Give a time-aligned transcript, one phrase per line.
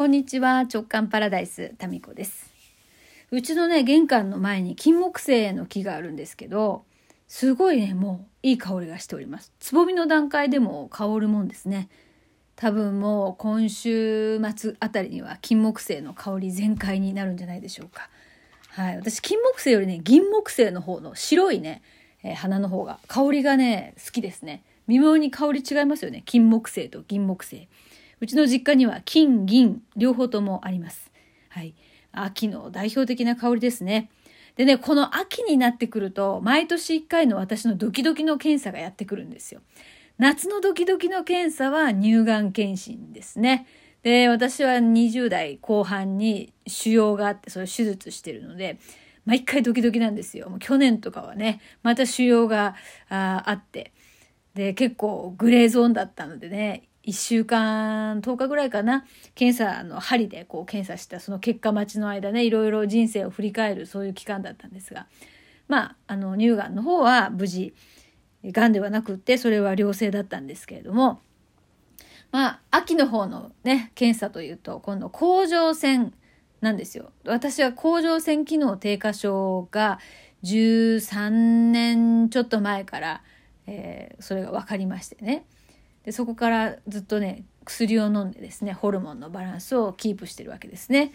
[0.00, 0.60] こんにちは。
[0.60, 2.50] 直感パラダイスタミコです。
[3.30, 6.84] うちのね玄関の前に金木犀の木があるんですけど
[7.28, 9.52] すごいねもういい香りがしております。
[9.60, 11.90] つぼみの段階でも香るもんですね。
[12.56, 18.08] 多分もう今週末あたりには金木犀の香り全開になるんじゃないでしょうか。
[18.70, 18.96] はい。
[18.96, 21.82] 私金木犀よりね銀木犀の方の白いね、
[22.22, 24.62] えー、花の方が香りがね好きですね。
[24.88, 26.22] 微妙に香り違いますよね。
[26.24, 27.68] 金木犀と銀木犀。
[28.20, 31.10] うちの実家には金、銀、両方ともあります。
[31.48, 31.74] はい。
[32.12, 34.10] 秋の代表的な香りですね。
[34.56, 39.62] でね、この秋になってくると、毎年1回の私のドキドキの検査がやってくるんですよ。
[40.18, 43.66] 夏のドキドキの検査は乳がん検診ですね。
[44.02, 48.78] で、私は20代後半に腫瘍があって、それ手術してるので、
[49.24, 50.50] 毎回ドキドキなんですよ。
[50.50, 52.74] もう去年とかはね、また腫瘍が
[53.08, 53.92] ああって、
[54.54, 59.06] で、結構グレーゾーンだったのでね、1週間10日ぐらいかな。
[59.34, 65.06] 検査の針でこう検査したその結果待ちの間ねいろいろ人生を振り返るそういう期間だったんですが。
[65.68, 67.74] まああの乳がんの方は無事
[68.44, 71.20] がんではなくってそれは良性だったんですけれども。
[72.32, 76.12] まあ秋の方のね検査というと今度甲状腺
[76.60, 77.12] なんですよ。
[77.24, 79.98] 私は甲状腺機能低下症が
[80.44, 83.22] 13年ちょっと前から、
[83.66, 85.44] えー、それが分かりましてね。
[86.04, 91.12] でそこからずっとね薬を飲んでですねホルモンのバランスをキープしてるわけですね。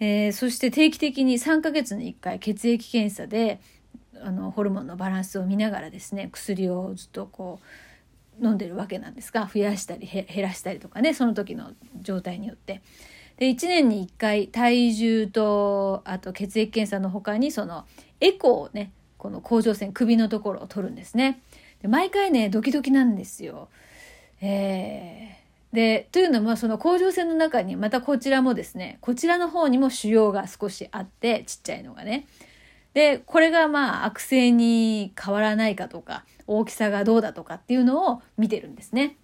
[0.00, 3.60] えー、そして定期的に3ヶ月に1回血液検査で
[4.20, 7.60] あのホルモンのバランスを見ながらですね薬をずっとこ
[8.40, 12.82] う飲んでるわけなんですが増やしたり減らしたりとかねその時の状態によって。
[13.36, 17.84] で1年に1回体重とあと血液検査の他にその
[18.20, 21.40] エコーをねこの甲状腺首のところを取るんですね。
[21.82, 23.68] で毎回ねドキドキなんですよ。
[24.46, 32.26] えー、でというのもその甲状腺の中にまたこちらもですねこちらの方にも腫瘍が少しあってちっちゃいのがね。
[32.92, 39.16] でこれがまあ悪性に変わらないかとか大きさがどうだとかっていうのを見てるんですね。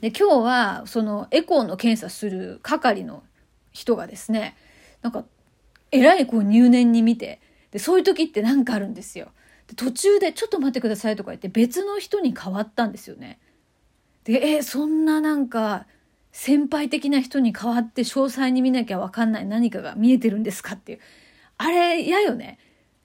[0.00, 3.24] で今日はそのエコーの検査する係の
[3.72, 4.56] 人がですね
[5.02, 5.24] なんか
[5.90, 7.40] えらいこう入念に見て
[7.72, 9.32] でそういう時って何かあるんですよ。
[9.66, 13.40] で途中で「ちょっと待ってください」とか言って別の人に変わったんですよね。
[14.24, 15.86] でえそんななんか
[16.32, 21.00] 先輩的な人に代わって詳細に見なきゃ分かんない何かが見えてるんですかっていう
[21.58, 22.58] あれ嫌よね。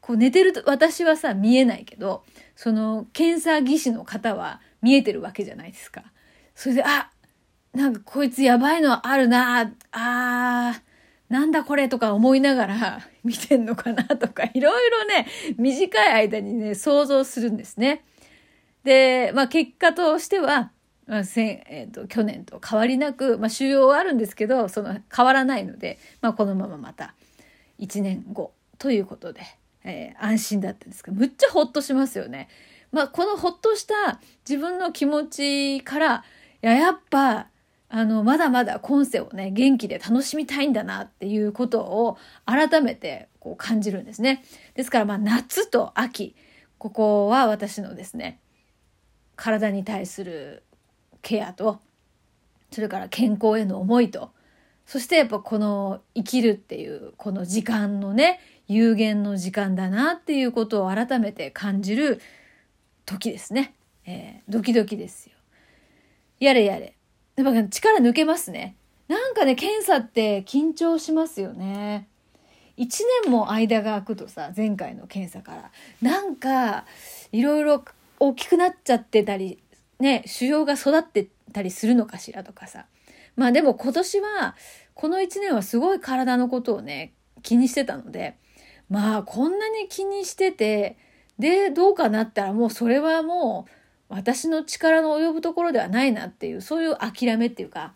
[0.00, 2.24] こう寝てると私はさ見えないけど
[2.56, 6.04] その検査技師の方は見えてるわけじゃないですか。
[6.54, 7.10] それであ
[7.74, 10.80] なんかこいつやばいのあるなあ
[11.28, 15.26] なんだこれとか思いながら 見てんのかなとかいろいろね
[15.56, 18.04] 短い間にね想像するんですね。
[18.82, 20.72] で、まあ結果としては
[21.10, 27.14] まあせえーと、去年と変わりなく、まあ、収容はあるんですけどその変わらないので、まあ、このまままた
[27.80, 29.40] 1年後ということで、
[29.82, 32.48] えー、安心だったんですけどむっちゃほっとしますよね。
[32.92, 36.24] まあ、このほっとした自分の気持ちから
[36.62, 37.48] いややっぱ
[37.88, 44.44] あのまだまだ今世をね元気で楽しみたいんだなっていうことを改めてこう感じるんですね。
[44.74, 46.36] ですからまあ夏と秋
[46.78, 48.38] ここは私のですね
[49.34, 50.62] 体に対する
[51.22, 51.80] ケアと
[52.70, 54.30] それから健康への思いと
[54.86, 62.20] そしてやっぱこの生きるっていうこの時間のね有限の時間だなっていうことを改めて感じる
[63.04, 63.74] 時ですね。
[64.06, 65.32] えー、ドキドキですよ。
[66.38, 66.94] やれやれ。
[67.34, 68.76] やっぱ力抜けますね。
[69.08, 72.06] なんかね、検査って緊張しますよね。
[72.78, 72.86] 1
[73.24, 75.70] 年も間が空くとさ、前回の検査から。
[76.00, 76.86] なんか、
[77.32, 77.84] いろいろ
[78.20, 79.58] 大きくなっちゃってたり
[80.00, 82.86] ね、腫瘍が育ってたりするのかしらとかさ。
[83.36, 84.56] まあでも今年は、
[84.94, 87.12] この1年はすごい体のことをね、
[87.42, 88.36] 気にしてたので、
[88.88, 90.96] まあこんなに気にしてて、
[91.38, 97.94] で、どうかなったらもうそれはもう私の力の及ぶところではないなっていう、そういう諦めっていうか、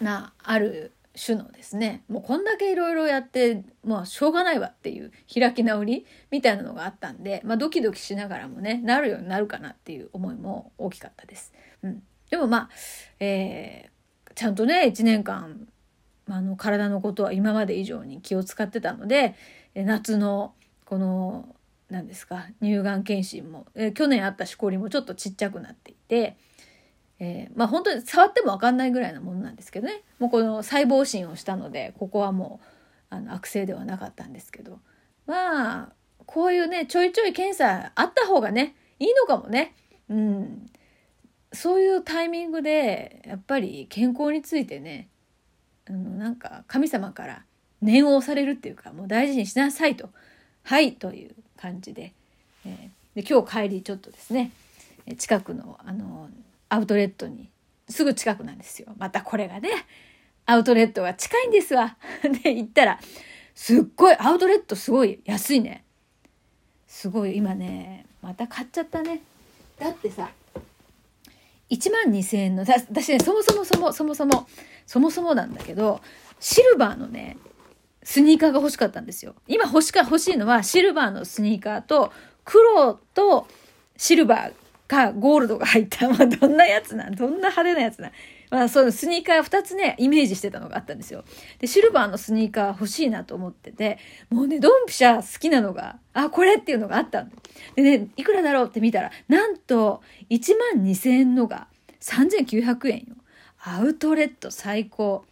[0.00, 11.52] な、ある種のですねもうこんだけいろいろやってまあしょうがないわっていう開き直りみたいなのがあったんで、まあ、ドキドキしながらもねなるようになるかなっていう思いも大きかったです。
[11.82, 12.70] うん、でもまあ、
[13.20, 15.68] えー、ちゃんとね1年間
[16.28, 19.34] あの体のことは今まで以上に気を使ってたので
[19.74, 20.54] 夏の
[20.84, 21.54] この
[21.90, 26.36] 何ですか乳がん検診も、え去年あったしこりもちょっとちっちゃくなっていて。
[27.20, 30.02] えー、まあ本当に触っても分かんないぐらいなものなんですけどね。
[30.18, 32.66] もうこの細胞診をしたのでここはもう
[33.10, 34.78] あの悪性ではなかったんですけど。
[35.26, 35.92] まあ
[36.26, 39.74] こういうねちょいちょい検査あった方がねいいのかもね。
[40.08, 40.70] うん、
[41.52, 45.08] そういうタイミングでやっぱり健康についてね
[45.88, 47.44] あのなんか神様から
[47.82, 50.10] 念を押されるっていうかもう大事にしなさいと。
[50.64, 52.12] はいという感じで,、
[52.66, 54.50] えー、で今日帰りちょっとですね
[55.16, 56.28] 近くのあの
[56.68, 57.50] アウトレットに。
[57.88, 58.92] すぐ近くなんですよ。
[58.98, 59.70] またこれがね。
[60.46, 61.96] アウトレットが近いんですわ。
[62.42, 63.00] で 行ったら。
[63.54, 65.84] すっごいアウトレットすごい安いね。
[66.86, 69.20] すごい今ねまた買っちゃったね。
[69.78, 70.30] だってさ
[71.70, 74.46] 1万2,000円の私ねそもそもそもそもそも
[74.86, 76.00] そもそもなんだけど
[76.40, 77.36] シルバーのね
[78.02, 79.34] スニーカーが欲しかったんですよ。
[79.48, 82.12] 今欲しか欲しいのはシルバーのスニーカーと
[82.44, 83.46] 黒と
[83.96, 84.52] シルバー
[84.88, 88.10] かゴールドが入った、 まあ、どんなやつなんどんな派手なやつな
[88.50, 91.22] まあ、そのスニーカー2つね、イメージしてたのがあったんですよ。
[91.58, 93.98] で、シルバーのスニーカー欲しいなと思ってて、
[94.30, 97.32] もうね、ドンピシャ好きなのが、あ、これっていうのがあったん
[97.76, 101.68] でね、いくらだろうって見たら、なんと、1万2000円のが
[102.00, 103.04] 3900円よ。
[103.60, 105.26] アウトレット最高。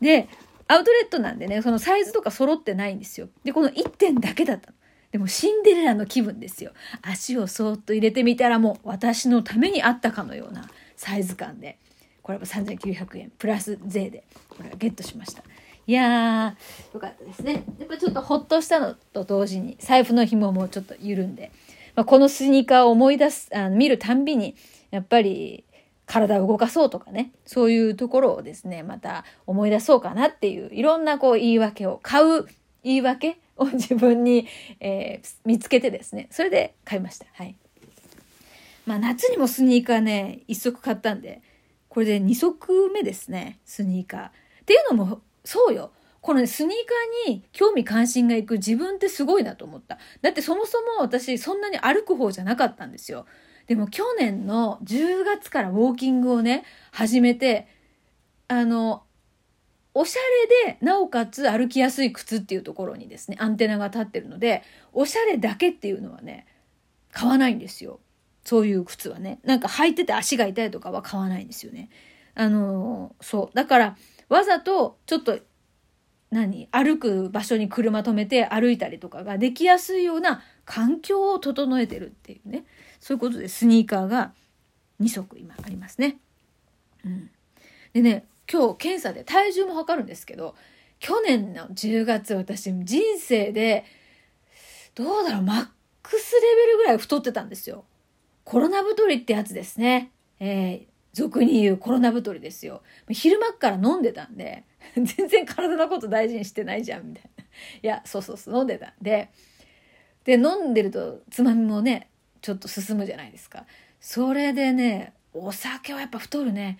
[0.00, 0.28] で、
[0.68, 3.28] アウトレットなんでね、そのサイズとか揃ってないんですよ。
[3.44, 4.75] で、この1点だけだったの。
[5.12, 6.72] でもシンデレラの気分ですよ。
[7.02, 11.78] 足をそーっと入れてみたらもう私のためにあったかのようなサイズ感で。
[12.22, 13.32] これは3900円。
[13.38, 14.24] プラス税で。
[14.48, 15.42] これゲットしました。
[15.86, 17.64] いやーよかったですね。
[17.78, 21.52] やっぱちょっとほっとしたのと同時に財布の紐もちょっと緩んで、
[21.94, 24.56] まあ、このスニーカーを思い出すあの見るたんびに
[24.90, 25.64] やっぱり
[26.06, 27.30] 体を動かそうとかね。
[27.44, 32.46] そういうところをですねまた思い出そうかなっていういろんなこう言い訳を買う
[32.82, 34.46] 言い訳を自分に、
[34.80, 37.56] えー、見つけてですねそれで買いましたはい
[38.86, 41.42] まあ夏にもスニーカーね一足買ったんで
[41.96, 44.26] これで2足目ですね、スニーカー。
[44.26, 44.30] っ
[44.66, 45.92] ていうのも、そうよ。
[46.20, 46.70] このね、スニー
[47.24, 49.96] カーに興味関心がいく自分ってすごいなと思った。
[50.20, 53.24] だってそもそも私そんなに歩く方じゃなかったんですよ。
[53.66, 57.66] でも去年の10月からウォーキングをね、始めて、
[58.48, 59.04] あの、
[59.98, 60.20] おしゃ
[60.66, 64.62] れで、なおかつ歩きやすい靴っていうところにですね、アンテナが立ってるので、
[64.92, 66.46] おしゃれだけっていうのはね、
[67.12, 67.98] 買わないんですよ。
[68.44, 69.40] そういう靴はね。
[69.42, 71.88] なんか履いてて足が痛いとかは買わないんですよね。
[72.34, 73.56] あのー、そう。
[73.56, 73.96] だから、
[74.28, 75.38] わざとちょっと、
[76.30, 76.68] 何？
[76.72, 82.66] 歩く場所に車止めて歩いたりとかができやすいような環境を整えてるっていうね。
[83.00, 84.34] そういうことでスニーカーが
[85.00, 86.18] 2足今ありますね。
[87.02, 87.30] うん。
[87.94, 90.54] でね、今日検査で体重も測るんですけど、
[90.98, 93.84] 去年の10月私人生で、
[94.94, 95.66] どうだろう、マッ
[96.02, 97.84] クスレベルぐらい太ってたんですよ。
[98.44, 100.12] コロナ太りってやつですね。
[100.38, 102.82] えー、俗に言うコロナ太りですよ。
[103.10, 104.64] 昼間から飲んでたんで、
[104.94, 107.44] 全然体のこと大事にしてないじゃん、みたいな。
[107.44, 107.46] い
[107.82, 109.30] や、そうそうそう、飲んでたんで、
[110.24, 112.10] で、飲んでるとつまみもね、
[112.40, 113.66] ちょっと進むじゃないですか。
[114.00, 116.78] それでね、お酒はやっぱ太るね。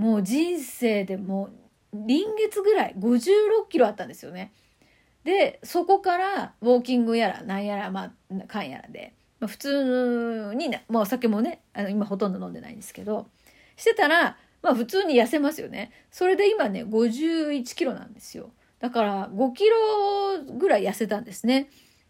[0.00, 1.50] もう人生でも
[1.92, 4.52] う、臨月ぐらい、56キロあったんですよね。
[5.24, 13.26] で、そこからウォーキングやら、なんやら、まあ、かんやらで、まあ、普通に、ね、まあ、お酒もねあの今ほとんど飲んでないんですけど
[13.76, 21.68] してたら、まあ、普通に痩せますよねそれで今ね51キロなんですよだから5キロぐらい痩せたんですね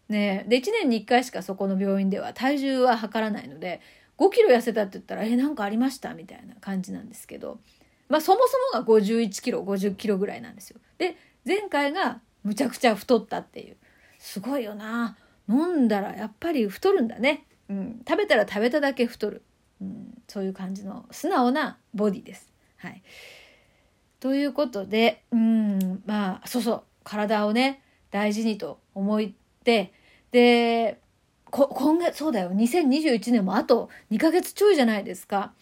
[0.09, 3.79] ねで1年に1回しかそこの病院では体重は測らないので
[4.17, 7.59] 5キロ痩せたって言ったら「えなんかありました?」みたいな感じなんですけど
[8.11, 8.41] まあそも
[8.71, 10.79] そもが51キロ50キロぐらいなんですよ。
[10.97, 13.77] で前回がむちゃくちゃ太ったっていう。
[14.19, 15.17] すごいよな。
[15.49, 19.41] 飲んだらやっぱり太るんだね、うん、食べたら食べただけ太る、
[19.81, 22.51] うん、そういう感じの素直なボディです。
[22.77, 23.01] はい、
[24.19, 26.83] ということで、うん、まあそうそう。
[27.03, 27.81] 体をね
[28.11, 29.21] 大事にと思っ
[29.63, 29.93] て。
[30.31, 30.99] で
[31.49, 32.51] 今月そうだよ。
[32.51, 35.53] 2021年もあと2ヶ月ちょいじゃないですか。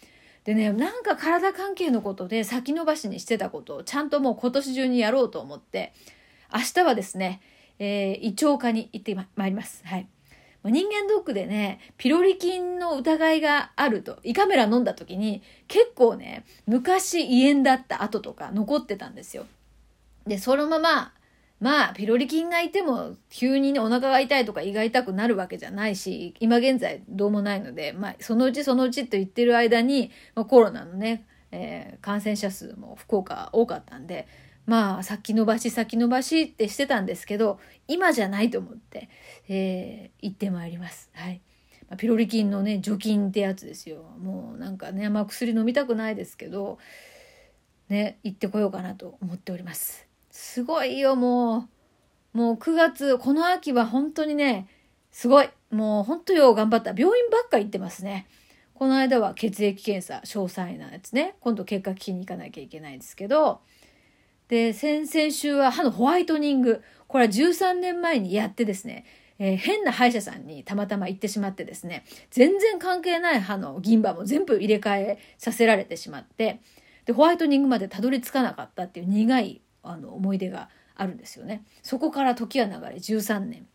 [0.43, 5.93] でねなんか体関係のことで先延ばしにしてたことをちゃんともう今年中にやろうと思って
[6.53, 7.41] 明日はですね
[7.79, 9.81] えー、胃腸科に行ってまいります。
[9.86, 10.08] はい。
[10.65, 19.46] 人間ドックでね、ピロリ菌の疑いがあると、胃カメラ飲んだ時に、結構ね、昔胃炎だった跡とか残ってたんですよ。
[20.27, 21.13] で、そのまま、
[21.59, 34.27] まあ、ピロリ菌がいても、急にね、お腹が痛いとか胃が痛くなるわけじゃないし、今現在どうもないので、まあ、そのうちそのうちと言ってる間に、まあ、コロナのね、えー、感染者数も福岡多かったんで、
[34.65, 39.09] まあ先延ばし先延ばしってしてたんですけど今じゃないと思って、
[39.47, 41.09] えー、行ってまいります。
[41.13, 41.41] はい。
[41.89, 44.03] まあ、ピロリ菌のね除菌ってやつですよ。
[44.19, 46.77] もうなんかね、まあ、薬飲みたくないですけど
[47.89, 50.08] ね行ってこようかなと思っております。
[50.41, 51.67] すごいよも
[52.34, 52.38] う。
[52.38, 54.69] もう9月この秋は本当にね
[55.12, 55.50] すごい。
[55.69, 56.91] もう本当よ頑張った。
[56.91, 58.25] 病院ばっか行ってますね。
[58.74, 61.36] この間は血液検査詳細なやつね。
[61.41, 63.60] 今度結果聞きに行かなきゃいけないですけど。
[64.48, 66.81] で、先々週は歯のホワイトニング。
[67.08, 69.05] これは13年前にやってですね、
[69.39, 76.62] えー、変な歯医者さんにたまたま行ってしまってですね、全然関係ない歯の銀歯も全部入れ替えさせられてしまって、
[77.03, 81.63] で、ホワイトニングまでたどり着かなかったっていう苦いあの思い出があるんですよね。
[81.83, 83.67] そこから時は流れ13年。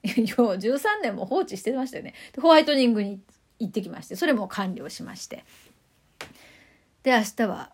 [0.04, 2.14] よ13年も放置してましたよね。
[2.40, 3.20] ホワイトニングに
[3.58, 5.44] 行ってきまして、それも完了しまして。
[7.02, 7.72] で、明日は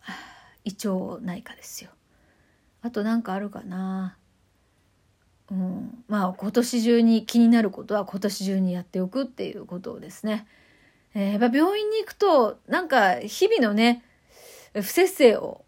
[0.64, 1.90] 胃腸内科ですよ。
[2.82, 4.16] あと何かあるかな。
[5.50, 10.46] うん、まあ今年中に気になることは今年中にやっておくっていうことをですね。
[11.14, 14.02] えー、やっぱ病院に行くとなんか日々のね
[14.72, 15.64] 不節制を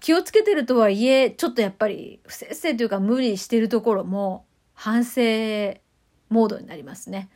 [0.00, 5.20] 気をつけてるとはいえちょっとやっぱり不節制というか無理してるところも反省
[6.30, 7.28] モードになりますね。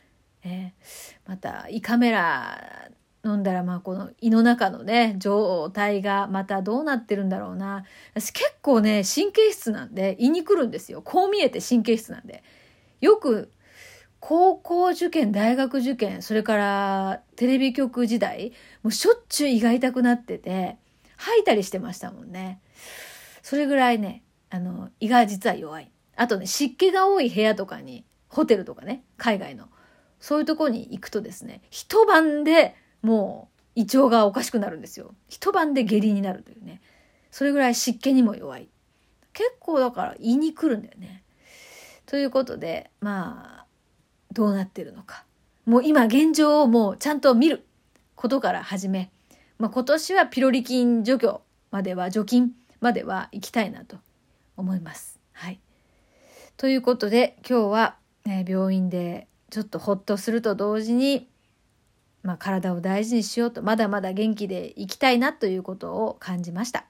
[0.43, 2.89] えー、また胃カメラ
[3.23, 7.85] 飲んだらまあこの胃の中のね状態がまたどうなってるんだろうな。
[8.13, 11.01] 私結構ね神経質なんで胃に来るんですよ。
[11.01, 12.43] こう見えて神経質なんで。
[13.01, 13.51] よく
[14.19, 20.77] 高校受験大学受験それからテレビ局時代もうしょっちゅう胃が痛くなってて
[21.17, 22.61] 吐いたりしてましたもんね
[23.41, 29.67] それぐらいねあの胃が実は弱いあとね湿気が多い部屋とかにホテルとかね海外の
[30.19, 35.13] そういうとこに行くとですね一晩でもう胃腸がおかしくなるんですよ。
[35.27, 36.81] 一晩で下痢になるというね。
[37.29, 38.69] それぐらい湿気にも弱い。
[39.33, 41.23] 結構だから胃に来るんだよね。
[42.05, 43.65] ということで、まあ、
[44.31, 45.25] どうなってるのか。
[45.65, 47.65] もう今現状をもうちゃんと見る
[48.15, 49.11] ことから始め、
[49.57, 53.97] まあ、今年はピロリ菌除去までは、除菌までは行きたいなと
[54.57, 55.19] 思います。
[55.31, 55.59] はい。
[56.57, 57.95] ということで今日は、
[58.25, 61.27] ね、病院でちょっとほっとすると同時に
[62.25, 66.85] まあ、体を大事にしようとまだまだ元気でいきたいなということを感じました。